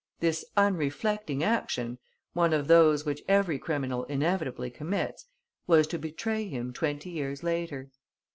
[0.19, 1.99] This unreflecting action,
[2.33, 5.27] one of those which every criminal inevitably commits,
[5.67, 7.91] was to betray him twenty years later.